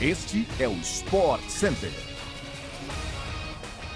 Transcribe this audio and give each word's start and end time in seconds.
Este 0.00 0.46
é 0.60 0.68
o 0.68 0.74
Sport 0.74 1.42
Center. 1.48 1.90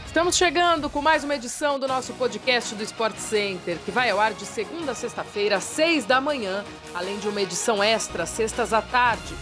Estamos 0.04 0.36
chegando 0.36 0.90
com 0.90 1.00
mais 1.00 1.22
uma 1.22 1.36
edição 1.36 1.78
do 1.78 1.86
nosso 1.86 2.12
podcast 2.14 2.74
do 2.74 2.82
Sport 2.82 3.16
Center, 3.18 3.78
que 3.84 3.92
vai 3.92 4.10
ao 4.10 4.18
ar 4.18 4.34
de 4.34 4.44
segunda 4.44 4.90
a 4.90 4.94
sexta-feira, 4.96 5.58
às 5.58 5.62
seis 5.62 6.04
da 6.04 6.20
manhã, 6.20 6.64
além 6.92 7.20
de 7.20 7.28
uma 7.28 7.40
edição 7.40 7.80
extra, 7.80 8.26
sextas 8.26 8.72
à 8.72 8.82
tarde. 8.82 9.32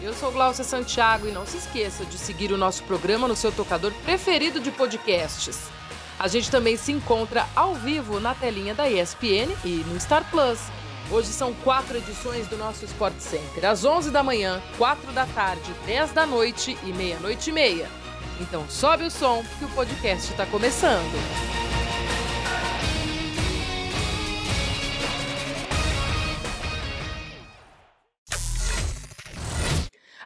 Eu 0.00 0.14
sou 0.14 0.30
Glaucia 0.30 0.62
Santiago 0.62 1.26
e 1.26 1.32
não 1.32 1.44
se 1.44 1.56
esqueça 1.56 2.04
de 2.04 2.16
seguir 2.16 2.52
o 2.52 2.56
nosso 2.56 2.84
programa 2.84 3.26
no 3.26 3.34
seu 3.34 3.50
tocador 3.50 3.92
preferido 4.04 4.60
de 4.60 4.70
podcasts. 4.70 5.62
A 6.16 6.28
gente 6.28 6.48
também 6.48 6.76
se 6.76 6.92
encontra 6.92 7.44
ao 7.56 7.74
vivo 7.74 8.20
na 8.20 8.36
telinha 8.36 8.72
da 8.72 8.88
ESPN 8.88 9.52
e 9.64 9.84
no 9.88 9.98
Star 9.98 10.24
Plus. 10.30 10.60
Hoje 11.10 11.28
são 11.28 11.52
quatro 11.62 11.98
edições 11.98 12.46
do 12.46 12.56
nosso 12.56 12.84
Sport 12.84 13.14
Center. 13.18 13.68
Às 13.68 13.84
11 13.84 14.10
da 14.10 14.22
manhã, 14.22 14.62
4 14.78 15.12
da 15.12 15.26
tarde, 15.26 15.72
10 15.86 16.12
da 16.12 16.26
noite 16.26 16.76
e 16.82 16.92
meia-noite 16.92 17.50
e 17.50 17.52
meia. 17.52 17.88
Então 18.40 18.64
sobe 18.68 19.04
o 19.04 19.10
som 19.10 19.44
que 19.58 19.64
o 19.64 19.68
podcast 19.68 20.30
está 20.30 20.46
começando. 20.46 21.63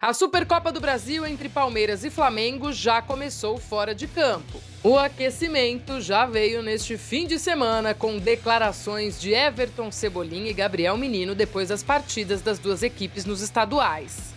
A 0.09 0.15
Supercopa 0.15 0.73
do 0.73 0.80
Brasil 0.80 1.27
entre 1.27 1.51
Palmeiras 1.51 2.03
e 2.03 2.09
Flamengo 2.09 2.73
já 2.73 3.03
começou 3.03 3.59
fora 3.59 3.95
de 3.95 4.07
campo. 4.07 4.59
O 4.83 4.97
aquecimento 4.97 6.01
já 6.01 6.25
veio 6.25 6.62
neste 6.62 6.97
fim 6.97 7.27
de 7.27 7.39
semana 7.39 7.93
com 7.93 8.17
declarações 8.17 9.21
de 9.21 9.34
Everton 9.34 9.93
Cebolinha 9.93 10.51
e 10.51 10.55
Gabriel 10.55 10.97
Menino 10.97 11.34
depois 11.34 11.69
das 11.69 11.83
partidas 11.83 12.41
das 12.41 12.59
duas 12.59 12.83
equipes 12.83 13.27
nos 13.27 13.43
estaduais. 13.43 14.33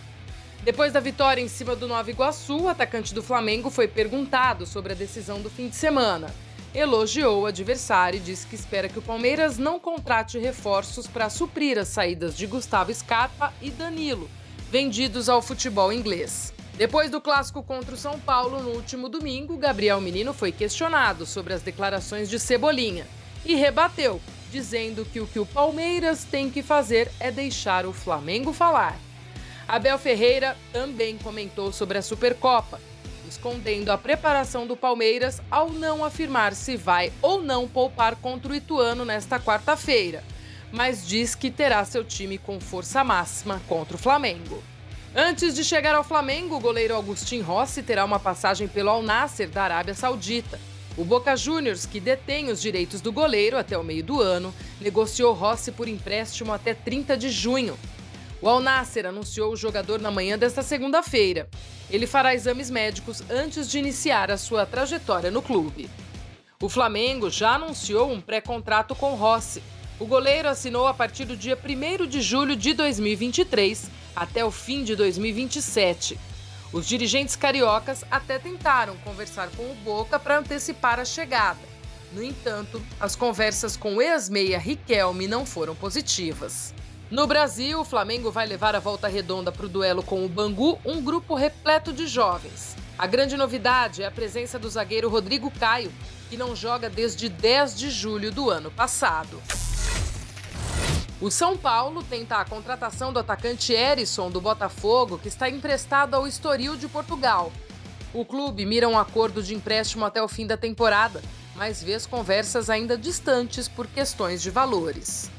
Depois 0.62 0.92
da 0.92 1.00
vitória 1.00 1.40
em 1.40 1.48
cima 1.48 1.74
do 1.74 1.88
Nova 1.88 2.10
Iguaçu, 2.10 2.64
o 2.64 2.68
atacante 2.68 3.14
do 3.14 3.22
Flamengo 3.22 3.70
foi 3.70 3.88
perguntado 3.88 4.66
sobre 4.66 4.92
a 4.92 4.94
decisão 4.94 5.40
do 5.40 5.48
fim 5.48 5.70
de 5.70 5.76
semana. 5.76 6.26
Elogiou 6.74 7.40
o 7.40 7.46
adversário 7.46 8.18
e 8.18 8.22
disse 8.22 8.46
que 8.46 8.56
espera 8.56 8.90
que 8.90 8.98
o 8.98 9.02
Palmeiras 9.02 9.56
não 9.56 9.80
contrate 9.80 10.38
reforços 10.38 11.06
para 11.06 11.30
suprir 11.30 11.78
as 11.78 11.88
saídas 11.88 12.36
de 12.36 12.46
Gustavo 12.46 12.92
Scarpa 12.92 13.54
e 13.62 13.70
Danilo, 13.70 14.28
vendidos 14.72 15.28
ao 15.28 15.42
futebol 15.42 15.92
inglês. 15.92 16.50
Depois 16.78 17.10
do 17.10 17.20
clássico 17.20 17.62
contra 17.62 17.94
o 17.94 17.98
São 17.98 18.18
Paulo 18.18 18.62
no 18.62 18.70
último 18.70 19.06
domingo, 19.06 19.58
Gabriel 19.58 20.00
Menino 20.00 20.32
foi 20.32 20.50
questionado 20.50 21.26
sobre 21.26 21.52
as 21.52 21.60
declarações 21.60 22.30
de 22.30 22.40
Cebolinha 22.40 23.06
e 23.44 23.54
rebateu, 23.54 24.18
dizendo 24.50 25.04
que 25.04 25.20
o 25.20 25.26
que 25.26 25.38
o 25.38 25.44
Palmeiras 25.44 26.24
tem 26.24 26.50
que 26.50 26.62
fazer 26.62 27.12
é 27.20 27.30
deixar 27.30 27.84
o 27.84 27.92
Flamengo 27.92 28.50
falar. 28.50 28.96
Abel 29.68 29.98
Ferreira 29.98 30.56
também 30.72 31.18
comentou 31.18 31.70
sobre 31.70 31.98
a 31.98 32.02
Supercopa, 32.02 32.80
escondendo 33.28 33.92
a 33.92 33.98
preparação 33.98 34.66
do 34.66 34.74
Palmeiras 34.74 35.42
ao 35.50 35.68
não 35.68 36.02
afirmar 36.02 36.54
se 36.54 36.78
vai 36.78 37.12
ou 37.20 37.42
não 37.42 37.68
poupar 37.68 38.16
contra 38.16 38.50
o 38.50 38.54
Ituano 38.54 39.04
nesta 39.04 39.38
quarta-feira, 39.38 40.24
mas 40.72 41.06
diz 41.06 41.34
que 41.34 41.50
terá 41.50 41.84
seu 41.84 42.02
time 42.02 42.38
com 42.38 42.58
força 42.58 43.04
máxima 43.04 43.60
contra 43.68 43.96
o 43.96 43.98
Flamengo. 43.98 44.62
Antes 45.14 45.54
de 45.54 45.62
chegar 45.62 45.94
ao 45.94 46.02
Flamengo, 46.02 46.56
o 46.56 46.60
goleiro 46.60 46.96
Agustin 46.96 47.40
Rossi 47.40 47.82
terá 47.82 48.02
uma 48.04 48.18
passagem 48.18 48.66
pelo 48.66 48.88
Al 48.88 49.02
Nasser 49.02 49.48
da 49.48 49.62
Arábia 49.62 49.94
Saudita. 49.94 50.58
O 50.96 51.04
Boca 51.04 51.36
Juniors, 51.36 51.84
que 51.84 52.00
detém 52.00 52.50
os 52.50 52.60
direitos 52.60 53.00
do 53.02 53.12
goleiro 53.12 53.58
até 53.58 53.76
o 53.76 53.84
meio 53.84 54.02
do 54.02 54.20
ano, 54.20 54.54
negociou 54.80 55.34
Rossi 55.34 55.70
por 55.70 55.86
empréstimo 55.86 56.52
até 56.52 56.72
30 56.72 57.16
de 57.16 57.30
junho. 57.30 57.78
O 58.40 58.48
Al 58.48 58.60
Nasser 58.60 59.06
anunciou 59.06 59.52
o 59.52 59.56
jogador 59.56 60.00
na 60.00 60.10
manhã 60.10 60.38
desta 60.38 60.62
segunda-feira. 60.62 61.48
Ele 61.90 62.06
fará 62.06 62.34
exames 62.34 62.70
médicos 62.70 63.22
antes 63.30 63.70
de 63.70 63.78
iniciar 63.78 64.30
a 64.30 64.38
sua 64.38 64.66
trajetória 64.66 65.30
no 65.30 65.42
clube. 65.42 65.88
O 66.60 66.68
Flamengo 66.68 67.28
já 67.28 67.54
anunciou 67.54 68.10
um 68.10 68.20
pré-contrato 68.20 68.94
com 68.94 69.14
Rossi. 69.14 69.62
O 70.02 70.04
goleiro 70.04 70.48
assinou 70.48 70.88
a 70.88 70.92
partir 70.92 71.24
do 71.24 71.36
dia 71.36 71.56
1 71.56 72.08
de 72.08 72.20
julho 72.20 72.56
de 72.56 72.74
2023 72.74 73.88
até 74.16 74.44
o 74.44 74.50
fim 74.50 74.82
de 74.82 74.96
2027. 74.96 76.18
Os 76.72 76.88
dirigentes 76.88 77.36
cariocas 77.36 78.04
até 78.10 78.36
tentaram 78.36 78.96
conversar 79.04 79.48
com 79.50 79.62
o 79.62 79.76
Boca 79.84 80.18
para 80.18 80.40
antecipar 80.40 80.98
a 80.98 81.04
chegada. 81.04 81.60
No 82.12 82.20
entanto, 82.20 82.82
as 82.98 83.14
conversas 83.14 83.76
com 83.76 83.94
o 83.94 84.02
ex-meia 84.02 84.58
Riquelme 84.58 85.28
não 85.28 85.46
foram 85.46 85.72
positivas. 85.72 86.74
No 87.08 87.24
Brasil, 87.28 87.78
o 87.78 87.84
Flamengo 87.84 88.28
vai 88.28 88.44
levar 88.44 88.74
a 88.74 88.80
volta 88.80 89.06
redonda 89.06 89.52
para 89.52 89.66
o 89.66 89.68
duelo 89.68 90.02
com 90.02 90.26
o 90.26 90.28
Bangu, 90.28 90.80
um 90.84 91.00
grupo 91.00 91.36
repleto 91.36 91.92
de 91.92 92.08
jovens. 92.08 92.74
A 92.98 93.06
grande 93.06 93.36
novidade 93.36 94.02
é 94.02 94.06
a 94.06 94.10
presença 94.10 94.58
do 94.58 94.68
zagueiro 94.68 95.08
Rodrigo 95.08 95.48
Caio, 95.48 95.92
que 96.28 96.36
não 96.36 96.56
joga 96.56 96.90
desde 96.90 97.28
10 97.28 97.78
de 97.78 97.88
julho 97.88 98.32
do 98.32 98.50
ano 98.50 98.68
passado. 98.68 99.40
O 101.22 101.30
São 101.30 101.56
Paulo 101.56 102.02
tenta 102.02 102.38
a 102.38 102.44
contratação 102.44 103.12
do 103.12 103.20
atacante 103.20 103.72
Erisson 103.72 104.28
do 104.28 104.40
Botafogo, 104.40 105.16
que 105.16 105.28
está 105.28 105.48
emprestado 105.48 106.14
ao 106.14 106.26
Estoril 106.26 106.76
de 106.76 106.88
Portugal. 106.88 107.52
O 108.12 108.24
clube 108.24 108.66
mira 108.66 108.88
um 108.88 108.98
acordo 108.98 109.40
de 109.40 109.54
empréstimo 109.54 110.04
até 110.04 110.20
o 110.20 110.26
fim 110.26 110.48
da 110.48 110.56
temporada, 110.56 111.22
mas 111.54 111.80
vê 111.80 111.94
as 111.94 112.06
conversas 112.06 112.68
ainda 112.68 112.98
distantes 112.98 113.68
por 113.68 113.86
questões 113.86 114.42
de 114.42 114.50
valores. 114.50 115.30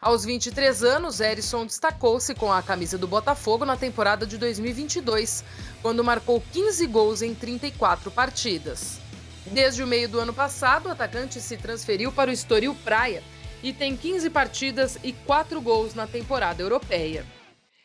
Aos 0.00 0.24
23 0.24 0.84
anos, 0.84 1.18
Erisson 1.18 1.66
destacou-se 1.66 2.32
com 2.36 2.52
a 2.52 2.62
camisa 2.62 2.96
do 2.96 3.08
Botafogo 3.08 3.64
na 3.64 3.76
temporada 3.76 4.24
de 4.24 4.38
2022, 4.38 5.42
quando 5.82 6.04
marcou 6.04 6.40
15 6.52 6.86
gols 6.86 7.20
em 7.20 7.34
34 7.34 8.12
partidas. 8.12 9.00
Desde 9.44 9.82
o 9.82 9.88
meio 9.88 10.08
do 10.08 10.20
ano 10.20 10.32
passado, 10.32 10.86
o 10.86 10.92
atacante 10.92 11.40
se 11.40 11.56
transferiu 11.56 12.12
para 12.12 12.30
o 12.30 12.32
Estoril 12.32 12.76
Praia, 12.84 13.24
e 13.62 13.72
tem 13.72 13.96
15 13.96 14.30
partidas 14.30 14.98
e 15.02 15.12
4 15.12 15.60
gols 15.60 15.94
na 15.94 16.06
temporada 16.06 16.62
europeia. 16.62 17.24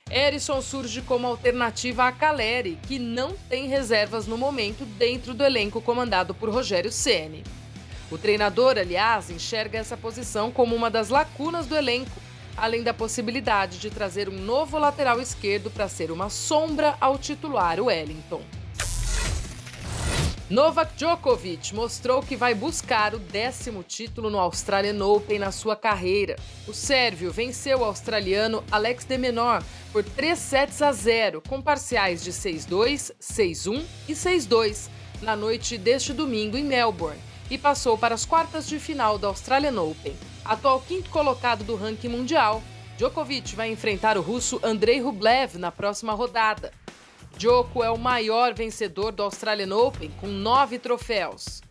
Erisson 0.09 0.61
surge 0.61 1.01
como 1.01 1.27
alternativa 1.27 2.07
a 2.07 2.11
Caleri, 2.11 2.79
que 2.87 2.97
não 2.97 3.33
tem 3.49 3.67
reservas 3.67 4.25
no 4.25 4.37
momento 4.37 4.85
dentro 4.85 5.33
do 5.33 5.43
elenco 5.43 5.81
comandado 5.81 6.33
por 6.33 6.49
Rogério 6.49 6.91
Ceni. 6.91 7.43
O 8.09 8.17
treinador, 8.17 8.77
aliás, 8.77 9.29
enxerga 9.29 9.77
essa 9.77 9.97
posição 9.97 10.49
como 10.49 10.73
uma 10.73 10.89
das 10.89 11.09
lacunas 11.09 11.65
do 11.65 11.75
elenco, 11.75 12.21
além 12.55 12.81
da 12.81 12.93
possibilidade 12.93 13.79
de 13.79 13.89
trazer 13.89 14.29
um 14.29 14.39
novo 14.39 14.77
lateral 14.77 15.19
esquerdo 15.19 15.69
para 15.69 15.89
ser 15.89 16.09
uma 16.09 16.29
sombra 16.29 16.95
ao 17.01 17.17
titular 17.17 17.79
Wellington. 17.81 18.41
Novak 20.49 20.95
Djokovic 20.95 21.75
mostrou 21.75 22.21
que 22.23 22.37
vai 22.37 22.55
buscar 22.55 23.13
o 23.13 23.19
décimo 23.19 23.83
título 23.83 24.29
no 24.29 24.39
Australian 24.39 25.05
Open 25.05 25.39
na 25.39 25.51
sua 25.51 25.75
carreira. 25.75 26.37
O 26.65 26.73
sérvio 26.73 27.33
venceu 27.33 27.79
o 27.79 27.83
australiano 27.83 28.63
Alex 28.71 29.03
de 29.03 29.17
Menor 29.17 29.61
por 29.91 30.05
3 30.05 30.39
sets 30.39 30.81
a 30.81 30.93
0, 30.93 31.43
com 31.45 31.61
parciais 31.61 32.23
de 32.23 32.31
6-2, 32.31 33.11
6-1 33.19 33.83
e 34.07 34.13
6-2, 34.13 34.87
na 35.21 35.35
noite 35.35 35.77
deste 35.77 36.13
domingo 36.13 36.55
em 36.55 36.63
Melbourne, 36.63 37.19
e 37.51 37.57
passou 37.57 37.97
para 37.97 38.15
as 38.15 38.25
quartas 38.25 38.69
de 38.69 38.79
final 38.79 39.17
do 39.17 39.27
Australian 39.27 39.81
Open. 39.81 40.15
Atual 40.45 40.79
quinto 40.79 41.09
colocado 41.09 41.65
do 41.65 41.75
ranking 41.75 42.07
mundial, 42.07 42.63
Djokovic 42.97 43.53
vai 43.53 43.69
enfrentar 43.69 44.17
o 44.17 44.21
russo 44.21 44.61
Andrei 44.63 45.01
Rublev 45.01 45.57
na 45.57 45.73
próxima 45.73 46.13
rodada. 46.13 46.71
Djoko 47.37 47.83
é 47.83 47.91
o 47.91 47.99
maior 47.99 48.55
vencedor 48.55 49.11
do 49.11 49.21
Australian 49.21 49.75
Open, 49.75 50.11
com 50.19 50.25
nove 50.25 50.79
troféus. 50.79 51.61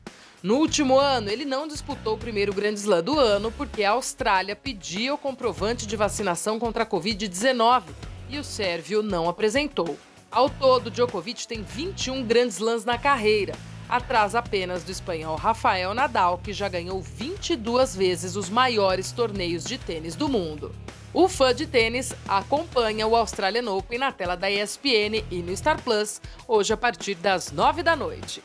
No 0.40 0.58
último 0.58 0.96
ano, 0.96 1.28
ele 1.28 1.44
não 1.44 1.66
disputou 1.66 2.14
o 2.14 2.18
primeiro 2.18 2.54
Grand 2.54 2.74
Slam 2.74 3.02
do 3.02 3.18
ano 3.18 3.50
porque 3.50 3.82
a 3.82 3.90
Austrália 3.90 4.54
pedia 4.54 5.12
o 5.12 5.18
comprovante 5.18 5.84
de 5.84 5.96
vacinação 5.96 6.60
contra 6.60 6.84
a 6.84 6.86
Covid-19 6.86 7.82
e 8.30 8.38
o 8.38 8.44
sérvio 8.44 9.02
não 9.02 9.28
apresentou. 9.28 9.98
Ao 10.30 10.48
todo, 10.48 10.88
Djokovic 10.88 11.48
tem 11.48 11.64
21 11.64 12.22
Grand 12.22 12.46
Slams 12.46 12.84
na 12.84 12.96
carreira, 12.96 13.54
atrás 13.88 14.34
apenas 14.34 14.82
do 14.82 14.90
espanhol 14.90 15.36
Rafael 15.36 15.94
Nadal, 15.94 16.38
que 16.38 16.52
já 16.52 16.68
ganhou 16.68 17.00
22 17.00 17.94
vezes 17.94 18.36
os 18.36 18.48
maiores 18.48 19.12
torneios 19.12 19.64
de 19.64 19.78
tênis 19.78 20.14
do 20.14 20.28
mundo. 20.28 20.74
O 21.14 21.28
fã 21.28 21.54
de 21.54 21.66
tênis 21.66 22.14
acompanha 22.28 23.06
o 23.06 23.16
Australian 23.16 23.70
Open 23.70 23.98
na 23.98 24.12
tela 24.12 24.36
da 24.36 24.50
ESPN 24.50 25.24
e 25.30 25.36
no 25.36 25.56
Star 25.56 25.82
Plus, 25.82 26.20
hoje 26.46 26.72
a 26.72 26.76
partir 26.76 27.14
das 27.14 27.50
9 27.50 27.82
da 27.82 27.96
noite. 27.96 28.42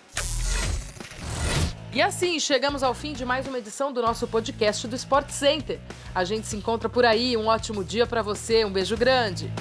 E 1.94 2.02
assim, 2.02 2.40
chegamos 2.40 2.84
ao 2.84 2.94
fim 2.94 3.12
de 3.12 3.26
mais 3.26 3.46
uma 3.46 3.58
edição 3.58 3.92
do 3.92 4.02
nosso 4.02 4.26
podcast 4.26 4.88
do 4.88 4.96
Sport 4.96 5.30
Center. 5.32 5.78
A 6.16 6.24
gente 6.24 6.48
se 6.48 6.56
encontra 6.56 6.88
por 6.88 7.04
aí, 7.04 7.36
um 7.36 7.48
ótimo 7.48 7.84
dia 7.84 8.08
para 8.08 8.22
você, 8.22 8.64
um 8.64 8.72
beijo 8.72 8.96
grande. 8.96 9.52